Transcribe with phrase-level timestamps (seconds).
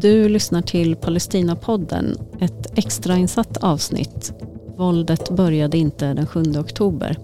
[0.00, 4.32] Du lyssnar till Palestinapodden, ett extrainsatt avsnitt.
[4.76, 7.18] Våldet började inte den 7 oktober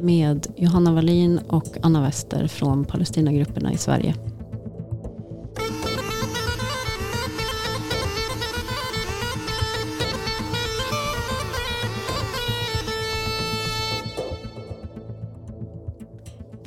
[0.00, 4.14] med Johanna Wallin och Anna Wester från Palestinagrupperna i Sverige.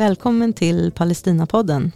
[0.02, 1.92] Välkommen till Palestinapodden.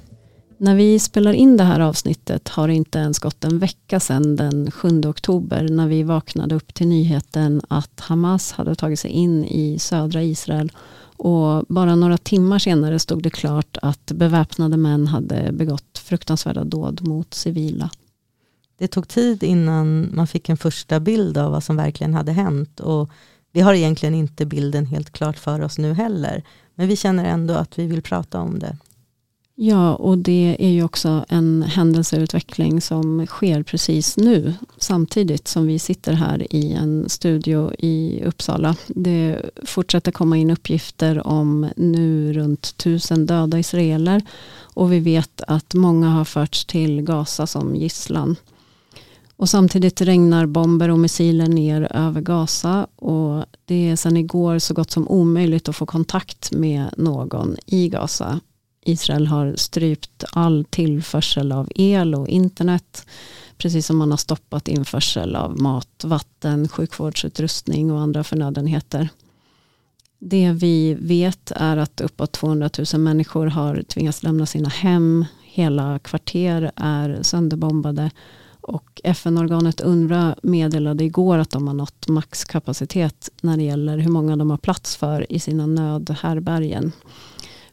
[0.57, 4.35] När vi spelar in det här avsnittet har det inte ens gått en vecka sedan
[4.35, 9.45] den 7 oktober när vi vaknade upp till nyheten att Hamas hade tagit sig in
[9.45, 10.71] i södra Israel
[11.17, 17.07] och bara några timmar senare stod det klart att beväpnade män hade begått fruktansvärda dåd
[17.07, 17.89] mot civila.
[18.77, 22.79] Det tog tid innan man fick en första bild av vad som verkligen hade hänt
[22.79, 23.09] och
[23.51, 26.43] vi har egentligen inte bilden helt klart för oss nu heller.
[26.75, 28.77] Men vi känner ändå att vi vill prata om det.
[29.57, 35.79] Ja, och det är ju också en händelseutveckling som sker precis nu, samtidigt som vi
[35.79, 38.75] sitter här i en studio i Uppsala.
[38.87, 44.21] Det fortsätter komma in uppgifter om nu runt tusen döda israeler
[44.59, 48.35] och vi vet att många har förts till Gaza som gisslan.
[49.37, 54.73] Och samtidigt regnar bomber och missiler ner över Gaza och det är sedan igår så
[54.73, 58.39] gott som omöjligt att få kontakt med någon i Gaza
[58.85, 63.07] Israel har strypt all tillförsel av el och internet.
[63.57, 69.09] Precis som man har stoppat införsel av mat, vatten, sjukvårdsutrustning och andra förnödenheter.
[70.19, 75.25] Det vi vet är att uppåt 200 000 människor har tvingats lämna sina hem.
[75.43, 78.11] Hela kvarter är sönderbombade.
[78.67, 84.35] Och FN-organet UNRWA meddelade igår att de har nått maxkapacitet när det gäller hur många
[84.35, 86.91] de har plats för i sina nödhärbärgen.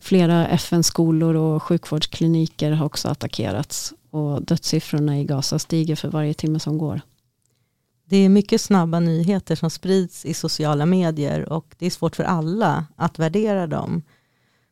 [0.00, 6.61] Flera FN-skolor och sjukvårdskliniker har också attackerats och dödssiffrorna i Gaza stiger för varje timme
[6.61, 7.00] som går.
[8.05, 12.24] Det är mycket snabba nyheter som sprids i sociala medier och det är svårt för
[12.24, 14.02] alla att värdera dem.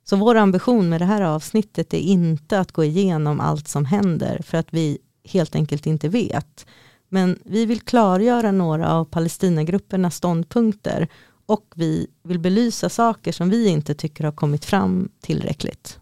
[0.04, 4.40] Så vår ambition med det här avsnittet är inte att gå igenom allt som händer
[4.42, 4.98] för att vi
[5.30, 6.66] helt enkelt inte vet.
[7.08, 11.08] Men vi vill klargöra några av Palestinagruppernas ståndpunkter
[11.46, 15.98] och vi vill belysa saker som vi inte tycker har kommit fram tillräckligt.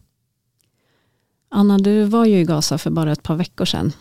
[1.50, 3.92] Anna, du var ju i Gaza för bara ett par veckor sedan.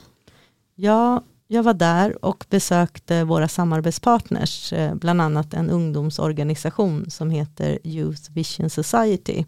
[0.76, 7.80] Ja, jag var där och besökte våra samarbetspartners, eh, bland annat en ungdomsorganisation som heter
[7.84, 9.46] Youth Vision Society.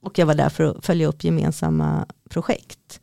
[0.00, 3.00] Och jag var där för att följa upp gemensamma projekt.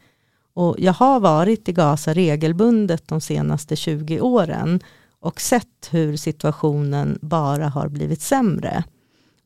[0.55, 4.79] Och jag har varit i Gaza regelbundet de senaste 20 åren
[5.19, 8.83] och sett hur situationen bara har blivit sämre.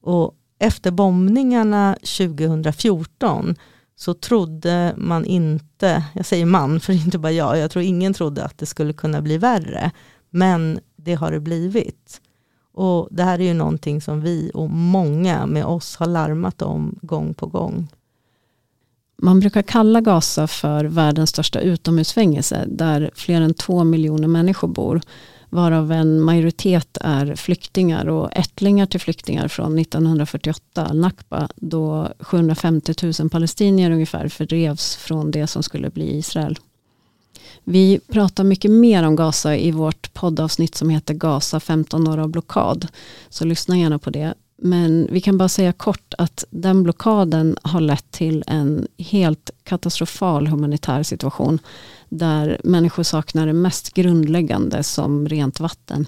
[0.01, 3.55] Och efter bombningarna 2014
[3.95, 8.43] så trodde man inte, jag säger man för inte bara jag, jag tror ingen trodde
[8.43, 9.91] att det skulle kunna bli värre.
[10.29, 12.21] Men det har det blivit.
[12.73, 16.99] Och det här är ju någonting som vi och många med oss har larmat om
[17.01, 17.87] gång på gång.
[19.21, 25.01] Man brukar kalla Gaza för världens största utomhusfängelse där fler än två miljoner människor bor
[25.49, 33.29] varav en majoritet är flyktingar och ättlingar till flyktingar från 1948, nakba då 750 000
[33.29, 36.59] palestinier ungefär fördrevs från det som skulle bli Israel.
[37.63, 42.29] Vi pratar mycket mer om Gaza i vårt poddavsnitt som heter Gaza 15 år av
[42.29, 42.87] blockad.
[43.29, 44.33] Så lyssna gärna på det.
[44.61, 50.47] Men vi kan bara säga kort att den blockaden har lett till en helt katastrofal
[50.47, 51.59] humanitär situation
[52.09, 56.05] där människor saknar det mest grundläggande som rent vatten.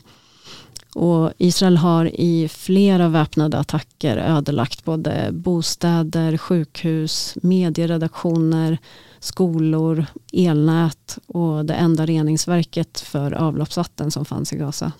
[0.95, 8.77] Och Israel har i flera väpnade attacker ödelagt både bostäder, sjukhus, medieredaktioner,
[9.19, 14.91] skolor, elnät och det enda reningsverket för avloppsvatten som fanns i Gaza.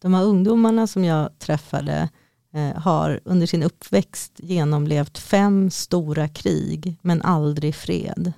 [0.00, 2.08] De här ungdomarna som jag träffade
[2.76, 8.32] har under sin uppväxt genomlevt fem stora krig men aldrig fred.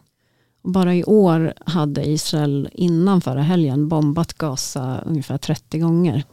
[0.63, 6.25] Bara i år hade Israel innan förra helgen bombat Gaza ungefär 30 gånger.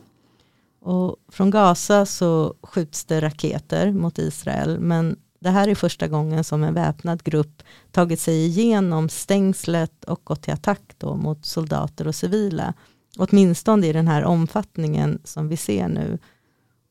[0.81, 6.43] Och från Gaza så skjuts det raketer mot Israel men det här är första gången
[6.43, 12.07] som en väpnad grupp tagit sig igenom stängslet och gått till attack då mot soldater
[12.07, 12.73] och civila.
[13.17, 16.17] Åtminstone i den här omfattningen som vi ser nu.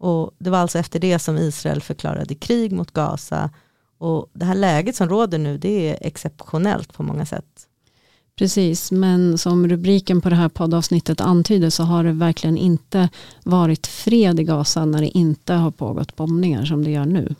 [0.03, 3.51] Och det var alltså efter det som Israel förklarade krig mot Gaza
[3.99, 7.67] och det här läget som råder nu det är exceptionellt på många sätt.
[8.39, 13.09] Precis, men som rubriken på det här poddavsnittet antyder så har det verkligen inte
[13.45, 17.35] varit fred i Gaza när det inte har pågått bombningar som det gör nu.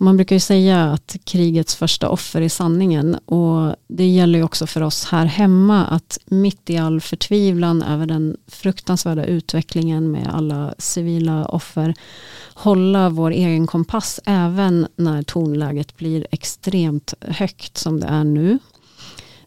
[0.00, 3.14] Man brukar ju säga att krigets första offer är sanningen.
[3.14, 8.06] Och det gäller ju också för oss här hemma att mitt i all förtvivlan över
[8.06, 11.94] den fruktansvärda utvecklingen med alla civila offer
[12.54, 18.58] hålla vår egen kompass även när tonläget blir extremt högt som det är nu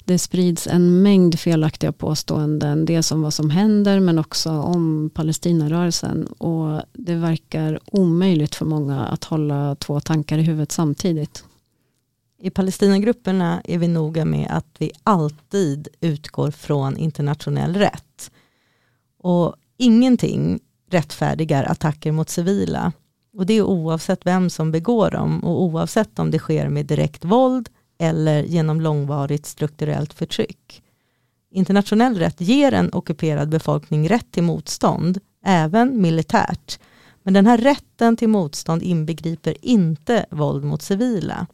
[0.06, 2.86] det sprids en mängd felaktiga påståenden.
[2.86, 6.27] Dels om vad som händer men också om Palestinarörelsen.
[6.27, 11.44] Och det verkar omöjligt för många att hålla två tankar i huvudet samtidigt.
[12.39, 18.31] I Palestinagrupperna är vi noga med att vi alltid utgår från internationell rätt.
[19.18, 20.59] Och ingenting
[20.89, 22.92] rättfärdigar attacker mot civila.
[23.38, 27.25] Och det är oavsett vem som begår dem och oavsett om det sker med direkt
[27.25, 27.69] våld
[28.01, 30.83] eller genom långvarigt strukturellt förtryck.
[31.51, 36.80] Internationell rätt ger en ockuperad befolkning rätt till motstånd, även militärt.
[37.24, 41.48] Men den här rätten till motstånd inbegriper inte våld mot civila.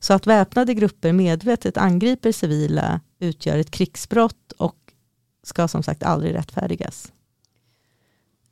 [0.00, 4.76] Så att väpnade grupper medvetet angriper civila utgör ett krigsbrott och
[5.42, 7.12] ska som sagt aldrig rättfärdigas.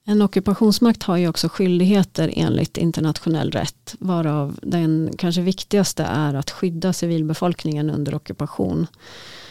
[0.06, 6.50] En ockupationsmakt har ju också skyldigheter enligt internationell rätt, varav den kanske viktigaste är att
[6.50, 8.86] skydda civilbefolkningen under ockupation.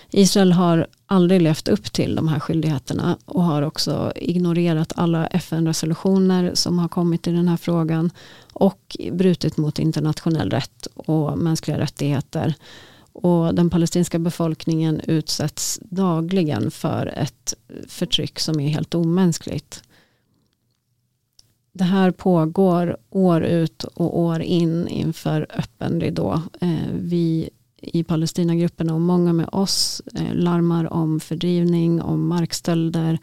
[0.10, 6.52] Israel har aldrig levt upp till de här skyldigheterna och har också ignorerat alla FN-resolutioner
[6.54, 8.12] som har kommit i den här frågan
[8.54, 12.54] och brutit mot internationell rätt och mänskliga rättigheter.
[13.14, 17.54] Och den palestinska befolkningen utsätts dagligen för ett
[17.88, 19.84] förtryck som är helt omänskligt
[21.74, 26.42] det här pågår år ut och år in inför öppen ridå.
[26.62, 27.50] Eh, vi
[27.82, 33.20] i Palestinagrupperna och många med oss eh, larmar om fördrivning, om markstölder,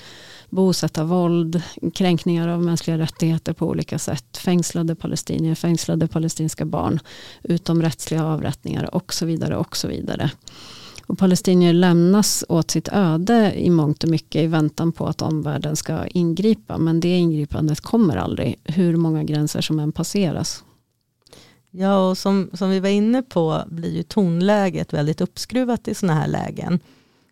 [0.48, 1.62] bosättarvåld,
[1.94, 7.00] kränkningar av mänskliga rättigheter på olika sätt, fängslade palestinier, fängslade palestinska barn,
[7.42, 10.30] utomrättsliga avrättningar och så vidare och så vidare.
[11.10, 15.76] Och palestinier lämnas åt sitt öde i mångt och mycket i väntan på att omvärlden
[15.76, 16.78] ska ingripa.
[16.78, 20.64] Men det ingripandet kommer aldrig, hur många gränser som än passeras.
[21.70, 26.20] Ja, och som, som vi var inne på blir ju tonläget väldigt uppskruvat i sådana
[26.20, 26.80] här lägen.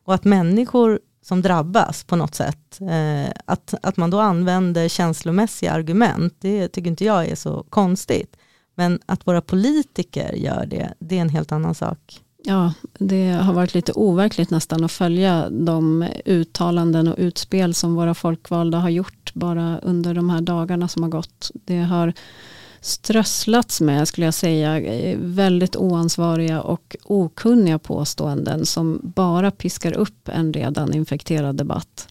[0.05, 5.73] Och att människor som drabbas på något sätt, eh, att, att man då använder känslomässiga
[5.73, 8.37] argument, det tycker inte jag är så konstigt.
[8.75, 12.23] Men att våra politiker gör det, det är en helt annan sak.
[12.45, 18.15] Ja, det har varit lite overkligt nästan att följa de uttalanden och utspel som våra
[18.15, 21.51] folkvalda har gjort bara under de här dagarna som har gått.
[21.55, 22.13] Det har
[22.81, 24.81] strösslats med, skulle jag säga,
[25.17, 32.09] väldigt oansvariga och okunniga påståenden som bara piskar upp en redan infekterad debatt.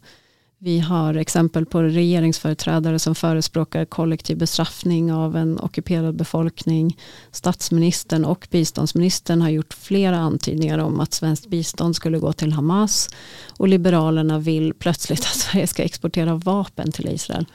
[0.59, 6.97] Vi har exempel på regeringsföreträdare som förespråkar kollektiv bestraffning av en ockuperad befolkning.
[7.31, 13.09] Statsministern och biståndsministern har gjort flera antydningar om att svenskt bistånd skulle gå till Hamas.
[13.57, 17.45] Och Liberalerna vill plötsligt att Sverige ska exportera vapen till Israel.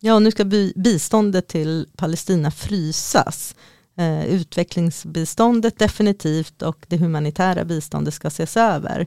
[0.00, 0.44] Ja, nu ska
[0.74, 3.54] biståndet till Palestina frysas.
[3.98, 9.06] Eh, utvecklingsbiståndet definitivt och det humanitära biståndet ska ses över.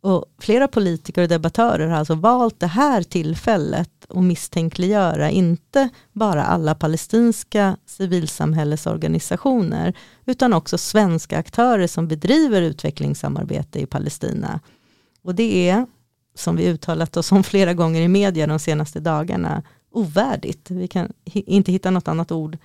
[0.00, 6.44] Och flera politiker och debattörer har alltså valt det här tillfället att misstänkliggöra inte bara
[6.44, 9.94] alla palestinska civilsamhällesorganisationer
[10.24, 14.60] utan också svenska aktörer som bedriver utvecklingssamarbete i Palestina.
[15.22, 15.86] Och det är,
[16.34, 20.70] som vi uttalat oss om flera gånger i media de senaste dagarna, ovärdigt.
[20.70, 22.58] Vi kan inte hitta något annat ord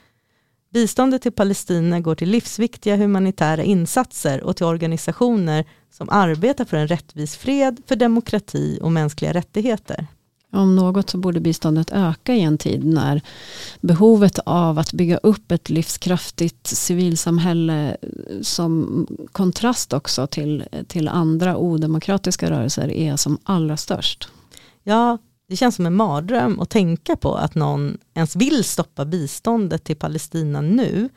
[0.73, 6.87] Biståndet till Palestina går till livsviktiga humanitära insatser och till organisationer som arbetar för en
[6.87, 10.07] rättvis fred, för demokrati och mänskliga rättigheter.
[10.51, 13.21] Om något så borde biståndet öka i en tid när
[13.81, 17.97] behovet av att bygga upp ett livskraftigt civilsamhälle
[18.41, 24.27] som kontrast också till, till andra odemokratiska rörelser är som allra störst.
[24.83, 29.83] Ja, det känns som en mardröm att tänka på att någon ens vill stoppa biståndet
[29.83, 31.09] till Palestina nu.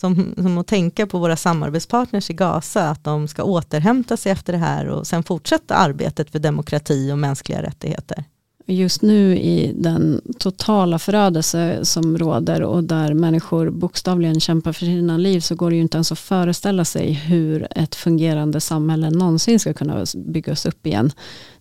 [0.00, 4.52] Som, som att tänka på våra samarbetspartners i Gaza, att de ska återhämta sig efter
[4.52, 8.24] det här och sen fortsätta arbetet för demokrati och mänskliga rättigheter.
[8.66, 15.16] Just nu i den totala förödelse som råder och där människor bokstavligen kämpar för sina
[15.16, 19.60] liv så går det ju inte ens att föreställa sig hur ett fungerande samhälle någonsin
[19.60, 21.12] ska kunna byggas upp igen.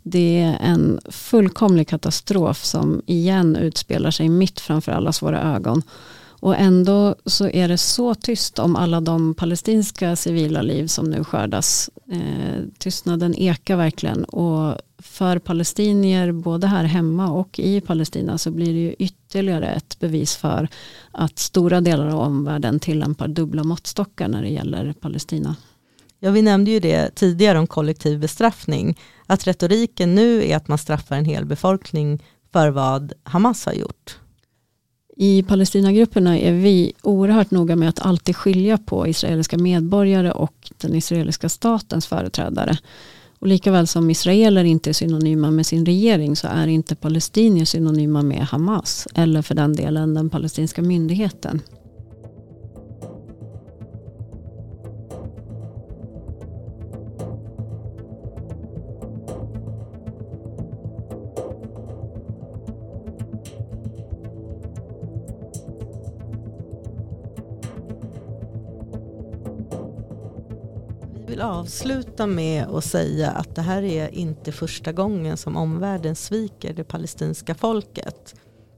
[0.03, 5.82] Det är en fullkomlig katastrof som igen utspelar sig mitt framför allas våra ögon.
[6.39, 11.24] Och ändå så är det så tyst om alla de palestinska civila liv som nu
[11.24, 11.89] skördas.
[12.12, 18.74] Eh, tystnaden ekar verkligen och för palestinier både här hemma och i Palestina så blir
[18.74, 20.67] det ju ytterligare ett bevis för
[21.12, 25.56] att stora delar av omvärlden tillämpar dubbla måttstockar när det gäller Palestina.
[26.20, 28.98] Ja, vi nämnde ju det tidigare om kollektiv bestraffning.
[29.25, 34.17] Att retoriken nu är att man straffar en hel befolkning för vad Hamas har gjort.
[35.19, 40.95] I Palestinagrupperna är vi oerhört noga med att alltid skilja på israeliska medborgare och den
[40.95, 42.77] israeliska statens företrädare.
[43.39, 47.65] Och lika väl som israeler inte är synonyma med sin regering så är inte palestinier
[47.65, 51.62] synonyma med Hamas eller för den delen den palestinska myndigheten.
[71.38, 76.74] Vill avsluta med att säga att det här är inte första gången som omvärlden sviker
[76.74, 78.36] det palestinska folket.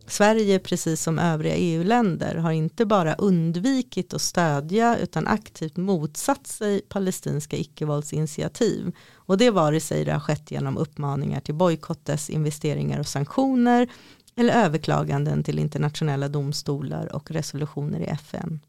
[0.07, 6.81] Sverige, precis som övriga EU-länder, har inte bara undvikit att stödja utan aktivt motsatt sig
[6.81, 8.95] palestinska icke-våldsinitiativ.
[9.15, 13.87] Och det vare sig det har skett genom uppmaningar till bojkottes, investeringar och sanktioner
[14.35, 18.59] eller överklaganden till internationella domstolar och resolutioner i FN.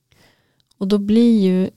[0.78, 1.70] Och då blir ju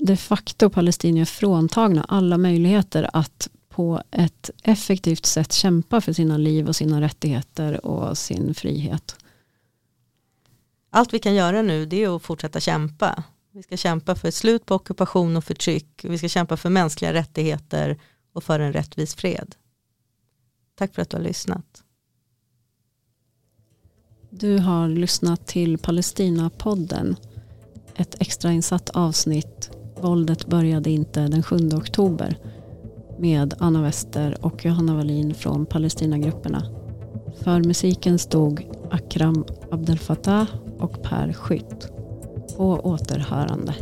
[0.00, 6.68] de facto palestinier fråntagna alla möjligheter att på ett effektivt sätt kämpa för sina liv
[6.68, 9.16] och sina rättigheter och sin frihet.
[10.90, 13.22] Allt vi kan göra nu det är att fortsätta kämpa.
[13.52, 16.04] Vi ska kämpa för ett slut på ockupation och förtryck.
[16.04, 17.98] Vi ska kämpa för mänskliga rättigheter
[18.32, 19.54] och för en rättvis fred.
[20.74, 21.82] Tack för att du har lyssnat.
[24.30, 27.16] Du har lyssnat till Palestina-podden.
[27.94, 32.38] Ett extrainsatt avsnitt Våldet började inte den 7 oktober
[33.18, 36.62] med Anna Wester och Johanna Wallin från Palestinagrupperna.
[37.42, 40.48] För musiken stod Akram Abdel Fattah
[40.78, 41.92] och Per Skytt.
[42.56, 43.74] På återhörande.